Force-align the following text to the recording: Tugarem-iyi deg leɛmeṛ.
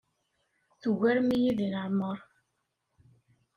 Tugarem-iyi 0.81 1.51
deg 1.57 1.69
leɛmeṛ. 1.73 2.17